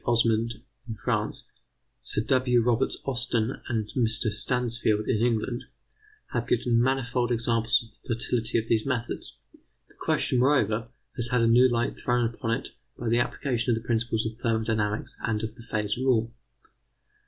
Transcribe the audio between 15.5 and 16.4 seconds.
the phase rule.